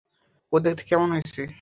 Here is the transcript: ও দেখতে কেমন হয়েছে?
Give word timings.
ও 0.53 0.55
দেখতে 0.59 0.83
কেমন 0.83 1.07
হয়েছে? 1.11 1.41